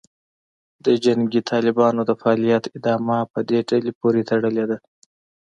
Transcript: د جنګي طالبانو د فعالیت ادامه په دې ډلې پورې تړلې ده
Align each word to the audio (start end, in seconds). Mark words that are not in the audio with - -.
د 0.85 0.87
جنګي 1.03 1.41
طالبانو 1.51 2.01
د 2.05 2.11
فعالیت 2.21 2.63
ادامه 2.77 3.19
په 3.33 3.39
دې 3.49 3.59
ډلې 3.69 3.91
پورې 3.99 4.21
تړلې 4.29 4.65
ده 4.69 4.77